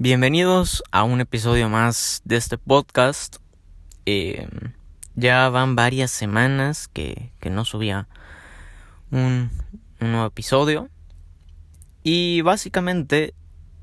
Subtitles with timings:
[0.00, 3.38] Bienvenidos a un episodio más de este podcast.
[4.06, 4.46] Eh,
[5.16, 8.06] ya van varias semanas que, no subía
[9.10, 9.50] un,
[9.98, 10.88] nuevo episodio.
[12.04, 13.34] Y básicamente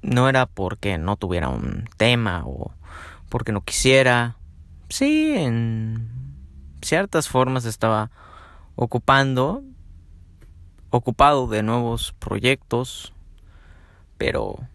[0.03, 2.71] no era porque no tuviera un tema o
[3.27, 4.37] porque no quisiera.
[4.87, 6.09] Sí, en
[6.81, 8.09] ciertas formas estaba
[8.77, 9.63] ocupando,
[10.91, 13.11] ocupado de nuevos proyectos,
[14.17, 14.65] pero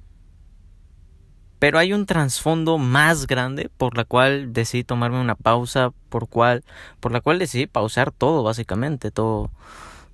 [1.60, 6.64] pero hay un trasfondo más grande por la cual decidí tomarme una pausa, por cual,
[7.00, 9.50] por la cual decidí pausar todo, básicamente, todo,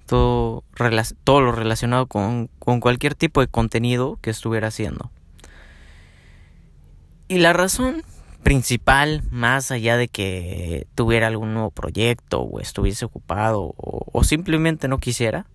[0.07, 5.13] todo, lo relacionado con, con cualquier tipo de contenido que estuviera haciendo.
[7.29, 8.03] Y la razón
[8.43, 14.89] principal, más allá de que tuviera algún nuevo proyecto o estuviese ocupado o, o simplemente
[14.89, 15.47] no quisiera,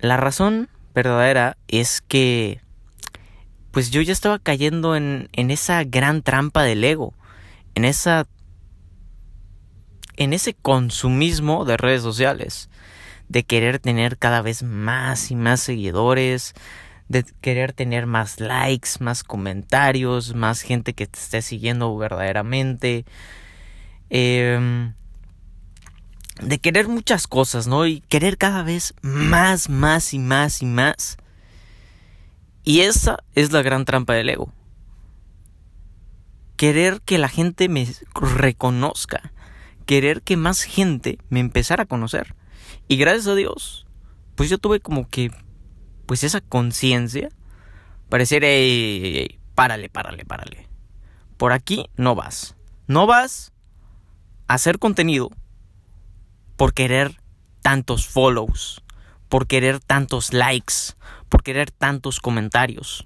[0.00, 2.63] la razón verdadera es que
[3.74, 7.12] pues yo ya estaba cayendo en, en esa gran trampa del ego,
[7.74, 8.26] en esa
[10.16, 12.70] en ese consumismo de redes sociales,
[13.28, 16.54] de querer tener cada vez más y más seguidores,
[17.08, 23.04] de querer tener más likes, más comentarios, más gente que te esté siguiendo verdaderamente,
[24.08, 24.94] em,
[26.40, 27.86] de querer muchas cosas, ¿no?
[27.86, 31.16] Y querer cada vez más, más y más y más.
[32.64, 34.52] Y esa es la gran trampa del ego.
[36.56, 39.32] Querer que la gente me reconozca.
[39.86, 42.34] Querer que más gente me empezara a conocer.
[42.88, 43.86] Y gracias a Dios,
[44.34, 45.30] pues yo tuve como que,
[46.06, 47.28] pues esa conciencia.
[48.08, 50.68] Parecer, ey, párale, párale, párale.
[51.36, 52.56] Por aquí no vas.
[52.86, 53.52] No vas
[54.48, 55.30] a hacer contenido
[56.56, 57.20] por querer
[57.62, 58.83] tantos follows,
[59.34, 60.94] por querer tantos likes,
[61.28, 63.04] por querer tantos comentarios.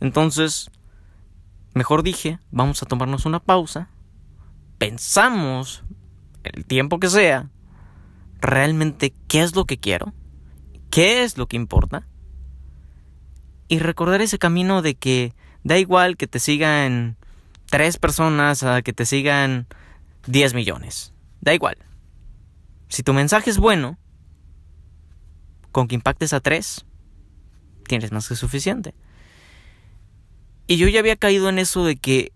[0.00, 0.70] Entonces,
[1.74, 3.90] mejor dije, vamos a tomarnos una pausa,
[4.78, 5.84] pensamos
[6.44, 7.50] el tiempo que sea,
[8.40, 10.14] realmente qué es lo que quiero,
[10.88, 12.08] qué es lo que importa,
[13.68, 17.18] y recordar ese camino de que da igual que te sigan
[17.66, 19.66] tres personas a que te sigan
[20.26, 21.76] 10 millones, da igual.
[22.88, 23.98] Si tu mensaje es bueno,
[25.78, 26.84] con que impactes a tres,
[27.86, 28.96] tienes más que suficiente.
[30.66, 32.32] Y yo ya había caído en eso de que,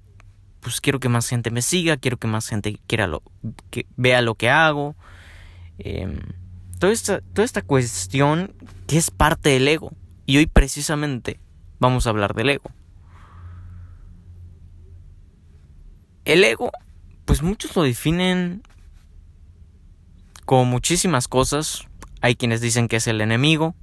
[0.60, 3.24] pues quiero que más gente me siga, quiero que más gente quiera lo,
[3.70, 4.94] que vea lo que hago.
[5.78, 6.20] Em,
[6.78, 8.54] toda, esta, toda esta cuestión
[8.86, 9.90] que es parte del ego.
[10.24, 11.40] Y hoy precisamente
[11.80, 12.70] vamos a hablar del ego.
[16.24, 16.70] El ego,
[17.24, 18.62] pues muchos lo definen
[20.44, 21.88] como muchísimas cosas.
[22.22, 23.74] Hay quienes dicen que es el enemigo,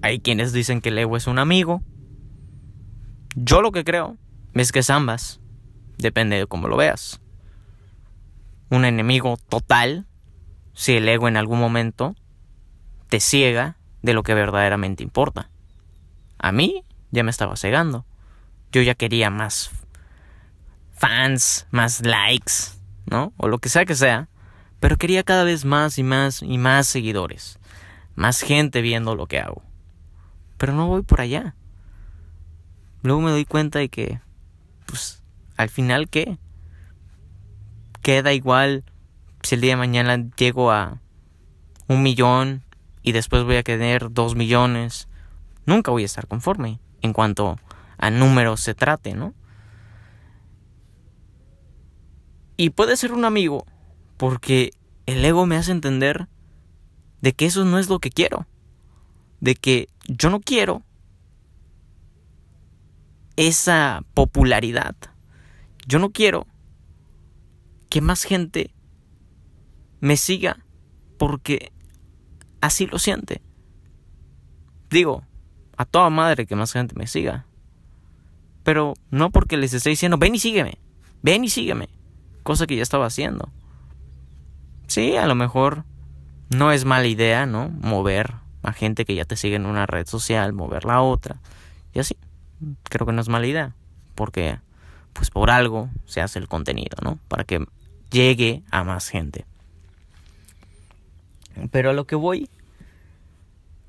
[0.00, 1.82] hay quienes dicen que el ego es un amigo.
[3.34, 4.16] Yo lo que creo
[4.54, 5.40] es que es ambas.
[5.98, 7.20] Depende de cómo lo veas.
[8.70, 10.06] Un enemigo total,
[10.72, 12.14] si el ego en algún momento
[13.08, 15.50] te ciega de lo que verdaderamente importa.
[16.38, 18.06] A mí ya me estaba cegando.
[18.72, 19.70] Yo ya quería más
[20.94, 22.52] fans, más likes,
[23.06, 23.32] ¿no?
[23.36, 24.28] O lo que sea que sea.
[24.82, 27.58] Pero quería cada vez más y más y más seguidores.
[28.16, 29.62] Más gente viendo lo que hago
[30.62, 31.56] pero no voy por allá.
[33.02, 34.20] Luego me doy cuenta de que,
[34.86, 35.24] pues,
[35.56, 36.38] al final, ¿qué?
[38.00, 38.84] Queda igual
[39.42, 41.00] si el día de mañana llego a
[41.88, 42.62] un millón
[43.02, 45.08] y después voy a tener dos millones.
[45.66, 47.58] Nunca voy a estar conforme en cuanto
[47.98, 49.34] a números se trate, ¿no?
[52.56, 53.66] Y puede ser un amigo
[54.22, 54.70] porque
[55.06, 56.28] el ego me hace entender
[57.22, 58.46] de que eso no es lo que quiero
[59.40, 60.84] de que yo no quiero
[63.34, 64.94] esa popularidad.
[65.88, 66.46] Yo no quiero
[67.88, 68.72] que más gente
[69.98, 70.64] me siga
[71.18, 71.72] porque
[72.60, 73.42] así lo siente.
[74.88, 75.26] Digo,
[75.76, 77.48] a toda madre que más gente me siga.
[78.62, 80.78] Pero no porque les esté diciendo, ven y sígueme,
[81.22, 81.88] ven y sígueme.
[82.44, 83.50] Cosa que ya estaba haciendo.
[84.86, 85.84] Sí, a lo mejor
[86.50, 87.68] no es mala idea, ¿no?
[87.68, 91.40] Mover a gente que ya te sigue en una red social, moverla a otra.
[91.94, 92.16] Y así,
[92.84, 93.74] creo que no es mala idea,
[94.14, 94.58] porque
[95.12, 97.18] pues por algo se hace el contenido, ¿no?
[97.28, 97.66] Para que
[98.10, 99.44] llegue a más gente.
[101.70, 102.48] Pero a lo que voy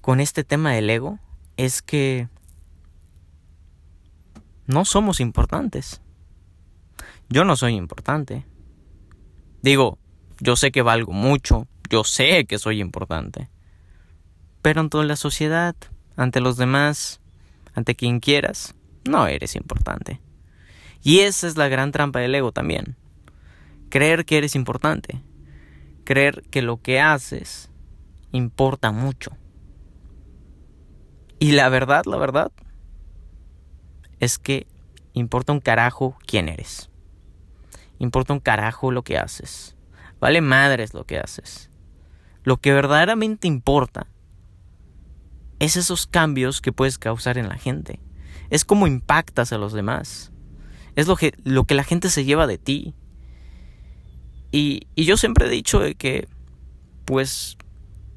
[0.01, 1.19] con este tema del ego
[1.55, 2.27] es que
[4.67, 6.01] no somos importantes.
[7.29, 8.45] Yo no soy importante.
[9.61, 9.97] Digo,
[10.43, 13.49] yo sé que valgo mucho, yo sé que soy importante
[14.63, 15.75] pero ante la sociedad,
[16.15, 17.19] ante los demás,
[17.75, 18.73] ante quien quieras,
[19.03, 20.21] no eres importante.
[21.03, 22.95] Y esa es la gran trampa del ego también.
[23.89, 25.21] Creer que eres importante.
[26.05, 27.69] Creer que lo que haces
[28.31, 29.35] importa mucho.
[31.39, 32.53] Y la verdad, la verdad,
[34.21, 34.65] es que
[35.11, 36.89] importa un carajo quién eres.
[37.99, 39.75] Importa un carajo lo que haces.
[40.23, 41.69] Vale madres lo que haces.
[42.45, 44.07] Lo que verdaderamente importa
[45.59, 47.99] es esos cambios que puedes causar en la gente.
[48.49, 50.31] Es cómo impactas a los demás.
[50.95, 52.93] Es lo que, lo que la gente se lleva de ti.
[54.49, 56.29] Y, y yo siempre he dicho de que,
[57.03, 57.57] pues,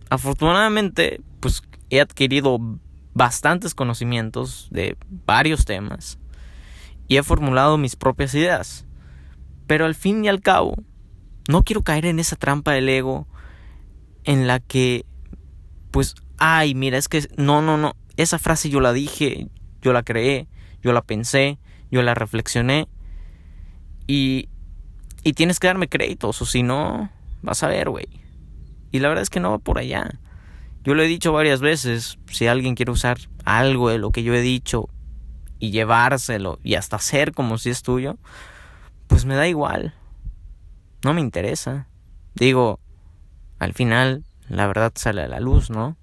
[0.08, 2.60] afortunadamente, pues he adquirido
[3.14, 6.20] bastantes conocimientos de varios temas
[7.08, 8.86] y he formulado mis propias ideas.
[9.66, 10.76] Pero al fin y al cabo,
[11.48, 13.26] no quiero caer en esa trampa del ego
[14.24, 15.04] en la que,
[15.90, 19.48] pues, ay, mira, es que no, no, no, esa frase yo la dije,
[19.82, 20.48] yo la creé,
[20.82, 21.58] yo la pensé,
[21.90, 22.88] yo la reflexioné
[24.06, 24.48] y,
[25.22, 27.10] y tienes que darme créditos o si no,
[27.42, 28.08] vas a ver, güey.
[28.92, 30.18] Y la verdad es que no va por allá.
[30.84, 34.34] Yo lo he dicho varias veces, si alguien quiere usar algo de lo que yo
[34.34, 34.88] he dicho
[35.58, 38.18] y llevárselo y hasta hacer como si es tuyo,
[39.08, 39.94] pues me da igual.
[41.06, 41.86] No me interesa.
[42.34, 42.80] Digo,
[43.60, 45.96] al final la verdad sale a la luz, ¿no?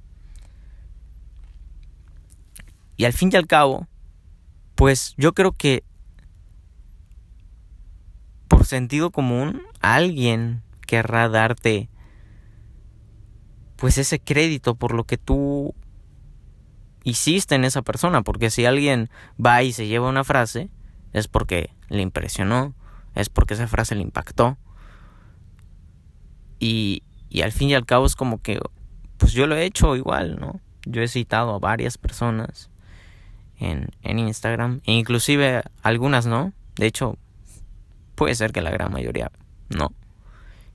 [2.95, 3.89] Y al fin y al cabo,
[4.75, 5.83] pues yo creo que
[8.47, 11.89] por sentido común alguien querrá darte
[13.75, 15.75] pues ese crédito por lo que tú
[17.03, 20.69] hiciste en esa persona, porque si alguien va y se lleva una frase,
[21.11, 22.73] es porque le impresionó,
[23.15, 24.57] es porque esa frase le impactó.
[26.63, 28.59] Y, y al fin y al cabo es como que,
[29.17, 30.59] pues yo lo he hecho igual, ¿no?
[30.85, 32.69] Yo he citado a varias personas
[33.59, 37.17] en, en Instagram, e inclusive algunas no, de hecho,
[38.15, 39.31] puede ser que la gran mayoría
[39.69, 39.91] no.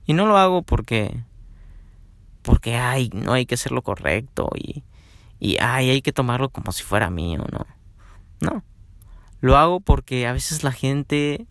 [0.05, 1.23] Y no lo hago porque,
[2.41, 4.83] porque, ay, no hay que hacer lo correcto y
[5.39, 7.65] y ay, hay que tomarlo como si fuera mío, ¿no?
[8.41, 8.63] No.
[9.39, 11.47] Lo hago porque a veces la gente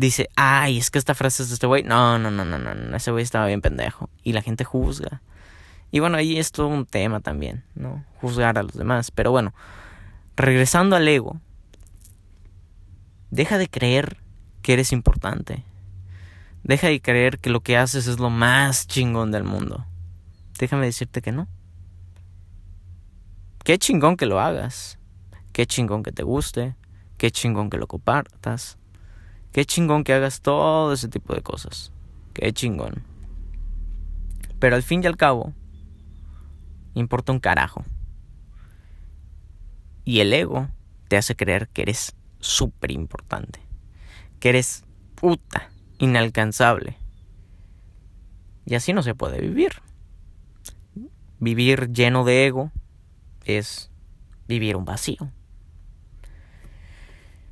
[0.00, 1.82] dice, ay, es que esta frase es de este güey.
[1.82, 4.08] No, no, no, no, no, ese güey estaba bien pendejo.
[4.22, 5.20] Y la gente juzga.
[5.90, 8.04] Y bueno, ahí es todo un tema también, ¿no?
[8.20, 9.10] Juzgar a los demás.
[9.10, 9.52] Pero bueno,
[10.36, 11.40] regresando al ego,
[13.30, 14.16] deja de creer
[14.62, 15.64] que eres importante.
[16.62, 19.86] Deja de creer que lo que haces es lo más chingón del mundo.
[20.58, 21.48] Déjame decirte que no.
[23.64, 24.98] Qué chingón que lo hagas.
[25.52, 26.74] Qué chingón que te guste.
[27.18, 28.78] Qué chingón que lo compartas.
[29.52, 31.92] Qué chingón que hagas todo ese tipo de cosas.
[32.34, 33.02] Qué chingón.
[34.60, 35.54] Pero al fin y al cabo,
[36.94, 37.84] importa un carajo.
[40.04, 40.68] Y el ego
[41.08, 43.60] te hace creer que eres súper importante.
[44.38, 46.96] Que eres puta, inalcanzable.
[48.66, 49.72] Y así no se puede vivir.
[51.40, 52.70] Vivir lleno de ego
[53.44, 53.90] es
[54.46, 55.32] vivir un vacío.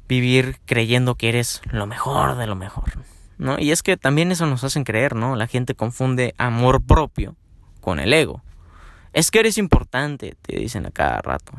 [0.08, 2.92] Vivir creyendo que eres lo mejor de lo mejor.
[3.38, 3.58] ¿no?
[3.58, 5.36] Y es que también eso nos hacen creer, ¿no?
[5.36, 7.36] La gente confunde amor propio
[7.80, 8.42] con el ego.
[9.12, 11.52] Es que eres importante, te dicen a cada rato.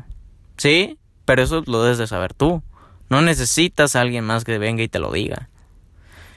[0.56, 2.62] Sí, pero eso lo debes de saber tú.
[3.08, 5.48] No necesitas a alguien más que venga y te lo diga.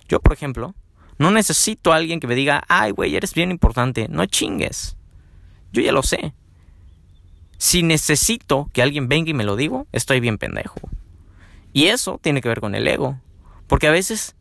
[0.07, 0.73] Yo, por ejemplo,
[1.19, 4.07] no necesito a alguien que me diga, ay, güey, eres bien importante.
[4.09, 4.97] No chingues.
[5.71, 6.33] Yo ya lo sé.
[7.57, 10.79] Si necesito que alguien venga y me lo digo, estoy bien pendejo.
[11.73, 13.19] Y eso tiene que ver con el ego.
[13.67, 14.35] Porque a veces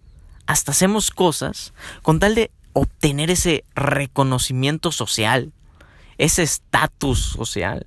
[0.46, 1.72] hasta hacemos cosas
[2.02, 5.52] con tal de obtener ese reconocimiento social,
[6.18, 7.86] ese estatus social.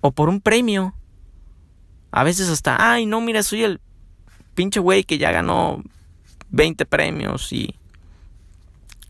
[0.00, 0.94] O por un premio.
[2.10, 3.80] A veces hasta, ay, no, mira, soy el
[4.54, 5.82] pinche güey que ya ganó
[6.50, 7.74] 20 premios y,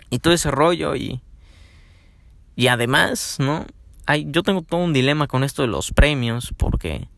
[0.08, 1.20] y todo ese rollo y,
[2.56, 3.66] y además, ¿no?
[4.26, 7.08] yo tengo todo un dilema con esto de los premios porque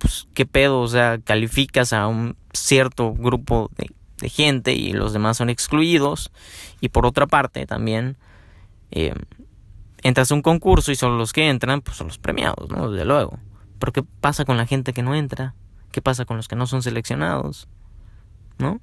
[0.00, 3.90] pues qué pedo, o sea, calificas a un cierto grupo de,
[4.28, 6.30] gente y los demás son excluidos
[6.82, 8.18] y por otra parte también
[8.90, 9.14] eh,
[10.02, 12.90] entras a un concurso y solo los que entran pues son los premiados, ¿no?
[12.90, 13.38] Desde luego.
[13.78, 15.54] Pero ¿qué pasa con la gente que no entra?
[15.90, 17.66] ¿Qué pasa con los que no son seleccionados?
[18.58, 18.80] ¿No?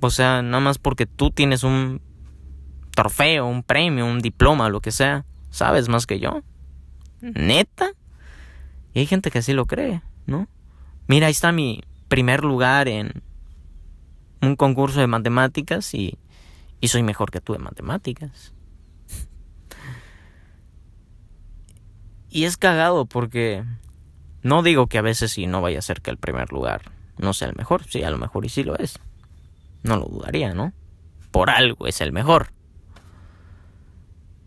[0.00, 2.00] O sea, nada más porque tú tienes un
[2.96, 6.42] trofeo, un premio, un diploma, lo que sea, sabes más que yo.
[7.20, 7.92] Neta.
[8.98, 10.48] Hay gente que así lo cree, ¿no?
[11.06, 13.22] Mira, ahí está mi primer lugar en
[14.42, 16.18] un concurso de matemáticas y,
[16.80, 18.52] y soy mejor que tú de matemáticas.
[22.30, 23.64] y es cagado porque
[24.42, 27.32] No digo que a veces sí no vaya a ser que el primer lugar no
[27.32, 27.84] sea el mejor.
[27.84, 28.98] Sí, a lo mejor y sí lo es.
[29.82, 30.72] No lo dudaría, ¿no?
[31.30, 32.48] Por algo es el mejor.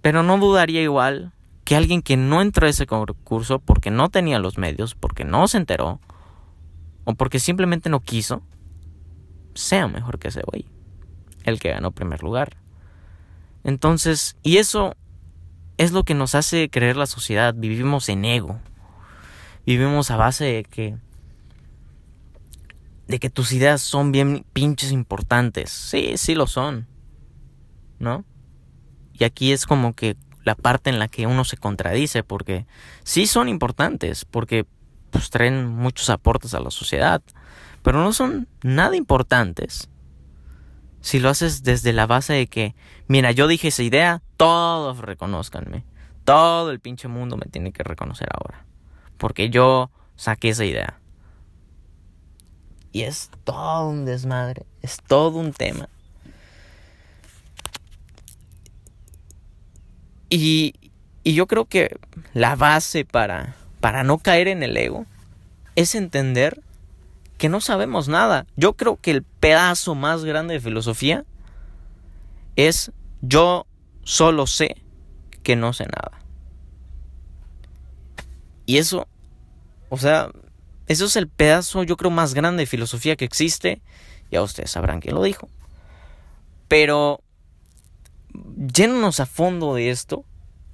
[0.02, 1.34] Pero no dudaría igual
[1.72, 5.48] que alguien que no entró a ese concurso porque no tenía los medios, porque no
[5.48, 6.02] se enteró,
[7.06, 8.42] o porque simplemente no quiso,
[9.54, 10.66] sea mejor que ese güey,
[11.46, 12.58] el que ganó primer lugar.
[13.64, 14.98] Entonces, y eso
[15.78, 18.60] es lo que nos hace creer la sociedad, vivimos en ego,
[19.66, 20.98] vivimos a base de que
[23.08, 25.70] de que tus ideas son bien pinches importantes.
[25.70, 26.90] Sí, sí lo son.
[27.98, 28.26] ¿No?
[29.14, 32.66] Y aquí es como que la parte en la que uno se contradice porque
[33.04, 34.66] sí son importantes, porque
[35.10, 37.22] pues traen muchos aportes a la sociedad,
[37.84, 39.90] pero no son nada importantes
[41.02, 42.76] si lo haces desde la base de que,
[43.08, 45.84] mira, yo dije esa idea, todos reconozcanme.
[46.24, 48.66] Todo el pinche mundo me tiene que reconocer ahora.
[49.18, 51.00] Porque yo saqué esa idea.
[52.92, 55.90] Y es todo un desmadre, es todo un tema.
[60.32, 60.74] Y,
[61.24, 62.00] y yo creo que
[62.34, 65.06] la base para, para no caer en el ego
[65.76, 66.62] es entender
[67.38, 68.48] que no sabemos nada.
[68.56, 71.26] Yo creo que el pedazo más grande de filosofía
[72.56, 73.68] es yo
[74.04, 74.78] solo sé
[75.44, 76.22] que no sé nada.
[78.66, 79.08] Y eso,
[79.90, 80.32] o sea,
[80.88, 83.82] eso es el pedazo, yo creo, más grande de filosofía que existe.
[84.32, 85.50] Ya ustedes sabrán quién lo dijo.
[86.68, 87.22] Pero,
[88.74, 90.26] yéndonos a fondo de esto,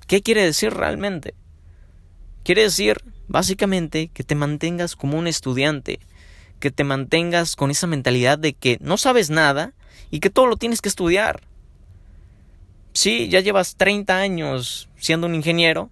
[0.08, 1.34] ¿qué quiere decir realmente?
[2.44, 6.00] Quiere decir, básicamente, que te mantengas como un estudiante,
[6.60, 9.74] que te mantengas con esa mentalidad de que no sabes nada
[10.10, 11.42] y que todo lo tienes que estudiar.
[12.94, 15.92] Sí, ya llevas 30 años siendo un ingeniero,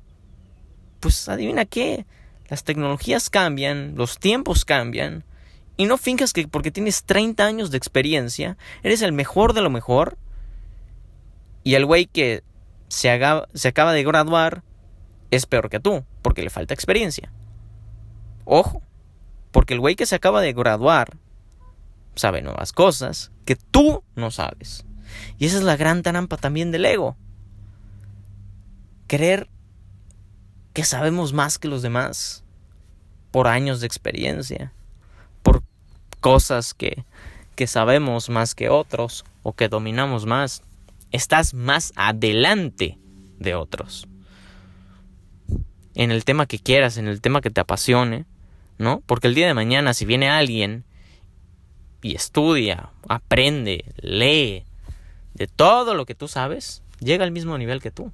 [1.00, 2.06] pues adivina qué,
[2.48, 5.24] las tecnologías cambian, los tiempos cambian,
[5.78, 9.70] y no finjas que porque tienes 30 años de experiencia, eres el mejor de lo
[9.70, 10.18] mejor,
[11.66, 12.44] y el güey que
[12.90, 14.62] se, acaba de graduar
[15.32, 17.34] es peor que tú, porque le falta experiencia.
[18.46, 18.84] Ojo,
[19.52, 21.18] porque el güey que se acaba de graduar
[22.14, 24.86] sabe nuevas cosas que tú no sabes.
[25.40, 27.18] Y esa es la gran trampa también del ego.
[29.08, 29.50] Creer
[30.74, 32.44] que sabemos más que los demás
[33.32, 34.72] por años de experiencia,
[35.42, 35.64] por
[36.20, 37.04] cosas que
[37.66, 40.62] sabemos más que otros o que dominamos más.
[41.16, 43.00] Estás más adelante
[43.40, 44.06] de otros.
[45.94, 48.26] En el tema que quieras, en el tema que te apasione,
[48.78, 49.02] ¿no?
[49.06, 50.84] Porque el día de mañana si viene alguien
[52.02, 54.66] y estudia, aprende, lee
[55.36, 58.12] de todo lo que tú sabes, llega al mismo nivel que tú.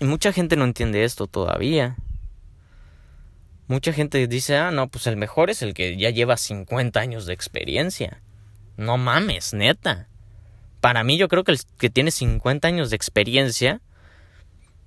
[0.00, 1.94] Y mucha gente no entiende esto todavía.
[3.68, 7.24] Mucha gente dice, ah, no, pues el mejor es el que ya lleva 50 años
[7.26, 8.20] de experiencia.
[8.76, 10.08] No mames, neta.
[10.82, 13.80] Para mí yo creo que el que tiene 50 años de experiencia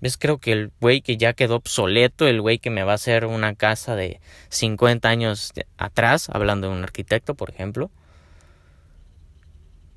[0.02, 2.96] es creo que el güey que ya quedó obsoleto, el güey que me va a
[2.96, 7.92] hacer una casa de 50 años atrás, hablando de un arquitecto, por ejemplo.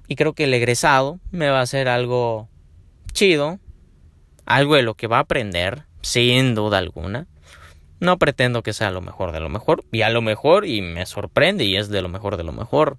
[0.07, 2.49] Y creo que el egresado me va a hacer algo
[3.13, 3.59] chido,
[4.47, 7.27] algo de lo que va a aprender, sin duda alguna.
[7.99, 11.07] No pretendo que sea lo mejor de lo mejor, y a lo mejor, y me
[11.07, 12.99] sorprende, y es de lo mejor de lo mejor.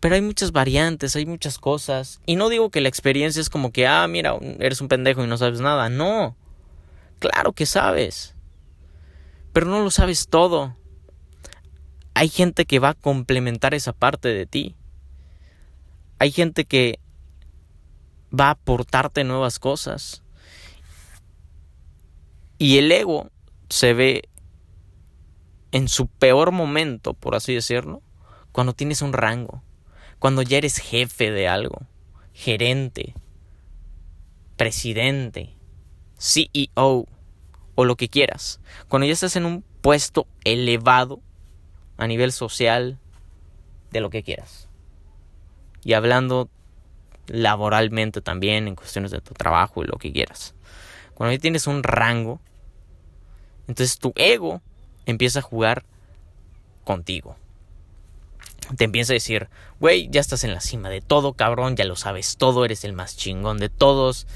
[0.00, 2.20] Pero hay muchas variantes, hay muchas cosas.
[2.26, 5.26] Y no digo que la experiencia es como que, ah, mira, eres un pendejo y
[5.26, 5.88] no sabes nada.
[5.88, 6.36] No.
[7.18, 8.34] Claro que sabes.
[9.52, 10.76] Pero no lo sabes todo.
[12.14, 14.76] Hay gente que va a complementar esa parte de ti.
[16.18, 16.98] Hay gente que
[18.38, 20.22] va a aportarte nuevas cosas.
[22.58, 23.30] Y el ego
[23.68, 24.28] se ve
[25.72, 28.02] en su peor momento, por así decirlo,
[28.52, 29.62] cuando tienes un rango,
[30.18, 31.82] cuando ya eres jefe de algo,
[32.32, 33.14] gerente,
[34.56, 35.54] presidente,
[36.18, 37.06] CEO
[37.74, 41.20] o lo que quieras, cuando ya estás en un puesto elevado
[41.98, 42.98] a nivel social
[43.90, 44.68] de lo que quieras.
[45.84, 46.48] Y hablando
[47.28, 50.54] laboralmente también, en cuestiones de tu trabajo y lo que quieras.
[51.14, 52.40] Cuando ya tienes un rango,
[53.68, 54.60] entonces tu ego
[55.06, 55.84] empieza a jugar
[56.84, 57.36] contigo.
[58.76, 61.94] Te empieza a decir, güey, ya estás en la cima de todo, cabrón, ya lo
[61.94, 64.26] sabes todo, eres el más chingón de todos.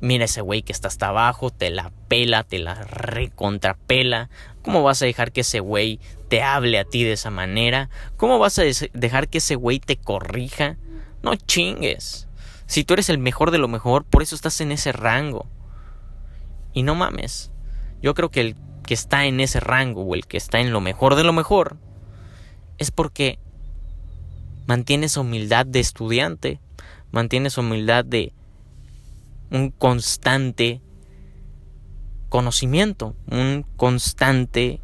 [0.00, 4.30] Mira ese güey que está hasta abajo, te la pela, te la recontrapela.
[4.62, 7.90] ¿Cómo vas a dejar que ese güey te hable a ti de esa manera?
[8.16, 10.78] ¿Cómo vas a dejar que ese güey te corrija?
[11.22, 12.28] No chingues.
[12.66, 15.46] Si tú eres el mejor de lo mejor, por eso estás en ese rango.
[16.72, 17.50] Y no mames.
[18.00, 20.80] Yo creo que el que está en ese rango o el que está en lo
[20.80, 21.76] mejor de lo mejor,
[22.78, 23.38] es porque
[24.66, 26.60] mantiene humildad de estudiante,
[27.10, 28.32] mantiene humildad de
[29.50, 30.80] un constante
[32.28, 34.80] conocimiento, un constante,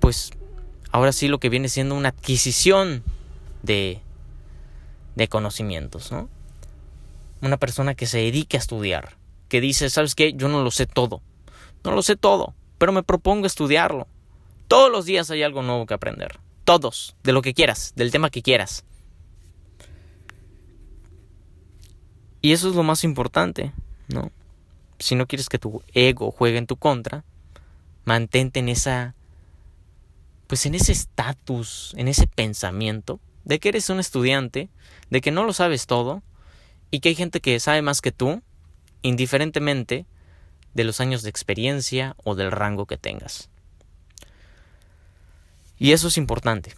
[0.00, 0.30] pues
[0.90, 3.02] ahora sí lo que viene siendo una adquisición
[3.62, 4.00] de,
[5.16, 6.30] de conocimientos, ¿no?
[7.42, 9.16] Una persona que se dedique a estudiar,
[9.48, 10.32] que dice, ¿sabes qué?
[10.32, 11.20] Yo no lo sé todo,
[11.82, 14.06] no lo sé todo, pero me propongo estudiarlo.
[14.68, 16.38] Todos los días hay algo nuevo que aprender.
[16.64, 18.84] Todos, de lo que quieras, del tema que quieras.
[22.40, 23.72] Y eso es lo más importante,
[24.08, 24.30] ¿no?
[24.98, 27.24] Si no quieres que tu ego juegue en tu contra,
[28.04, 29.14] mantente en esa
[30.46, 34.68] pues en ese estatus, en ese pensamiento de que eres un estudiante,
[35.10, 36.22] de que no lo sabes todo
[36.90, 38.42] y que hay gente que sabe más que tú,
[39.02, 40.06] indiferentemente
[40.74, 43.48] de los años de experiencia o del rango que tengas.
[45.84, 46.74] Y eso es importante.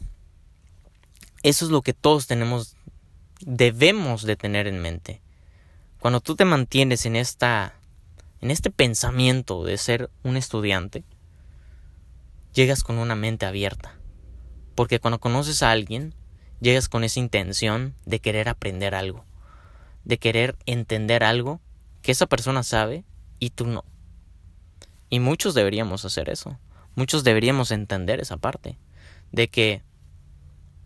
[1.44, 2.74] Eso es lo que todos tenemos,
[3.40, 5.22] debemos de tener en mente.
[6.00, 7.74] Cuando tú te mantienes en esta,
[8.40, 11.04] en este pensamiento de ser un estudiante,
[12.52, 13.94] llegas con una mente abierta.
[14.74, 16.12] Porque cuando conoces a alguien,
[16.60, 19.24] llegas con esa intención de querer aprender algo,
[20.02, 21.60] de querer entender algo
[22.02, 23.04] que esa persona sabe
[23.38, 23.84] y tú no.
[25.10, 26.58] Y muchos deberíamos hacer eso.
[26.96, 28.76] Muchos deberíamos entender esa parte.
[29.32, 29.82] De que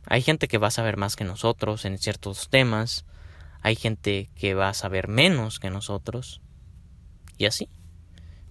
[0.06, 3.04] hay gente que va a saber más que nosotros en ciertos temas.
[3.62, 6.40] Hay gente que va a saber menos que nosotros.
[7.38, 7.68] Y así.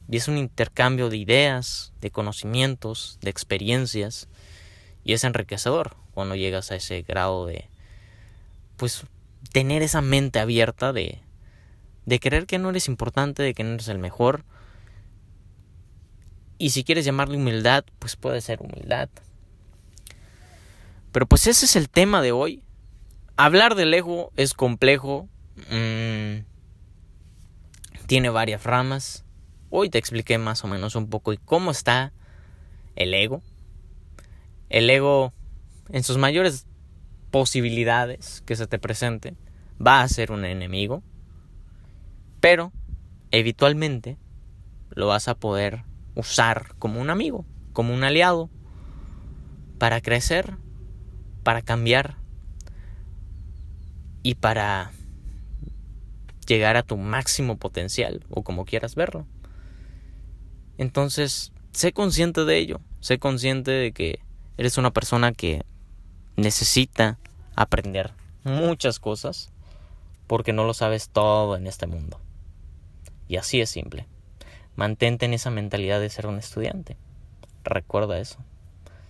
[0.09, 4.27] Y es un intercambio de ideas, de conocimientos, de experiencias.
[5.03, 7.69] Y es enriquecedor cuando llegas a ese grado de,
[8.77, 9.05] pues,
[9.51, 11.19] tener esa mente abierta de,
[12.05, 14.45] de creer que no eres importante, de que no eres el mejor.
[16.57, 19.09] Y si quieres llamarle humildad, pues puede ser humildad.
[21.11, 22.63] Pero pues ese es el tema de hoy.
[23.37, 25.27] Hablar del ego es complejo.
[25.71, 26.45] Mm,
[28.05, 29.25] tiene varias ramas.
[29.69, 32.13] Hoy te expliqué más o menos un poco y cómo está
[32.95, 33.41] el ego.
[34.69, 35.33] El ego
[35.89, 36.67] en sus mayores
[37.31, 39.35] posibilidades que se te presente
[39.85, 41.03] va a ser un enemigo.
[42.39, 42.71] Pero
[43.31, 44.17] eventualmente
[44.91, 45.83] lo vas a poder
[46.15, 48.49] usar como un amigo, como un aliado,
[49.77, 50.57] para crecer,
[51.49, 52.15] para cambiar
[54.21, 54.91] y para
[56.45, 59.25] llegar a tu máximo potencial o como quieras verlo.
[60.77, 64.19] Entonces, sé consciente de ello, sé consciente de que
[64.57, 65.63] eres una persona que
[66.35, 67.17] necesita
[67.55, 69.49] aprender muchas cosas
[70.27, 72.21] porque no lo sabes todo en este mundo.
[73.27, 74.05] Y así es simple.
[74.75, 76.95] Mantente en esa mentalidad de ser un estudiante.
[77.63, 78.37] Recuerda eso.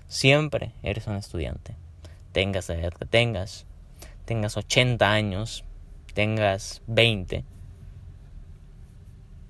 [0.07, 1.75] Siempre eres un estudiante.
[2.31, 3.65] Tengas la edad que tengas,
[4.25, 5.63] tengas 80 años,
[6.13, 7.43] tengas 20,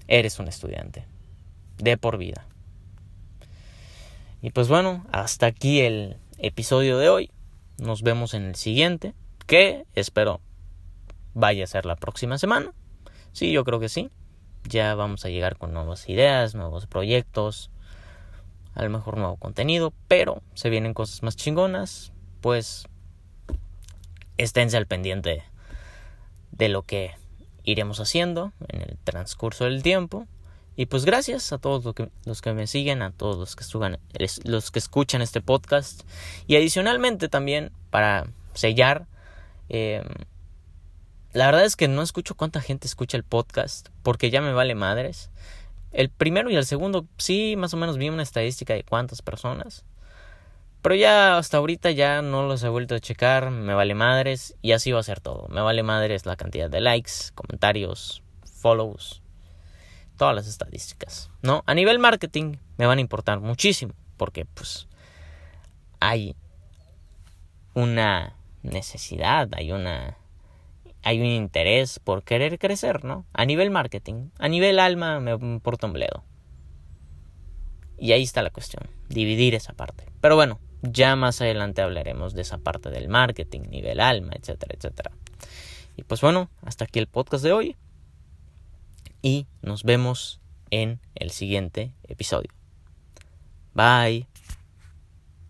[0.07, 1.05] eres un estudiante.
[1.77, 2.45] De por vida.
[4.41, 7.31] Y pues bueno, hasta aquí el episodio de hoy.
[7.77, 9.13] Nos vemos en el siguiente,
[9.47, 10.41] que espero
[11.33, 12.73] vaya a ser la próxima semana.
[13.31, 14.09] Sí, yo creo que sí
[14.63, 17.71] ya vamos a llegar con nuevas ideas, nuevos proyectos,
[18.73, 22.11] a lo mejor nuevo contenido, pero se vienen cosas más chingonas,
[22.41, 22.88] pues
[24.38, 25.43] esténse al pendiente
[26.52, 27.13] de lo que
[27.63, 30.28] iremos haciendo en el transcurso del tiempo.
[30.75, 33.65] Y pues gracias a todos los que, los que me siguen, a todos los que,
[34.45, 36.04] los que escuchan este podcast.
[36.47, 39.06] Y adicionalmente también para sellar,
[39.67, 40.04] eh,
[41.34, 44.73] la verdad es que no escucho cuánta gente escucha el podcast porque ya me vale
[44.73, 45.30] madres.
[45.91, 49.84] El primero y el segundo sí, más o menos vi una estadística de cuántas personas.
[50.81, 54.71] Pero ya hasta ahorita ya no los he vuelto a checar, me vale madres y
[54.71, 55.47] así va a ser todo.
[55.49, 59.21] Me vale madres la cantidad de likes, comentarios, follows,
[60.17, 61.29] todas las estadísticas.
[61.41, 61.63] ¿No?
[61.65, 64.87] A nivel marketing me van a importar muchísimo porque pues
[65.99, 66.35] hay
[67.73, 70.17] una necesidad, hay una
[71.03, 73.25] hay un interés por querer crecer, ¿no?
[73.33, 76.23] A nivel marketing, a nivel alma me importa un bledo.
[77.97, 80.05] Y ahí está la cuestión, dividir esa parte.
[80.21, 85.11] Pero bueno, ya más adelante hablaremos de esa parte del marketing, nivel alma, etcétera, etcétera.
[85.95, 87.75] Y pues bueno, hasta aquí el podcast de hoy.
[89.21, 90.39] Y nos vemos
[90.71, 92.51] en el siguiente episodio.
[93.73, 94.28] Bye.